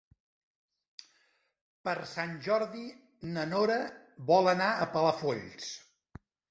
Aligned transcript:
Per 1.89 1.95
Sant 2.13 2.33
Jordi 2.49 2.89
na 3.37 3.47
Nora 3.53 3.79
vol 4.33 4.55
anar 4.59 4.73
a 4.89 4.93
Palafolls. 4.97 5.75